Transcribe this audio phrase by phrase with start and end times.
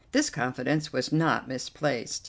[0.13, 2.19] This confidence was not misplaced.